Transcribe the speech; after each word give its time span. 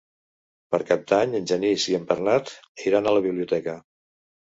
Per 0.75 0.79
Cap 0.91 1.03
d'Any 1.11 1.37
en 1.41 1.47
Genís 1.53 1.87
i 1.93 1.97
en 2.01 2.09
Bernat 2.09 2.57
iran 2.91 3.07
a 3.07 3.17
la 3.21 3.25
biblioteca. 3.31 3.81